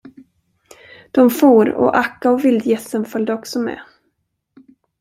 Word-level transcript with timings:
De 1.11 1.29
for, 1.29 1.69
och 1.69 1.97
Akka 1.97 2.31
och 2.31 2.45
vildgässen 2.45 3.05
följde 3.05 3.33
också 3.33 3.59
med. 3.59 3.79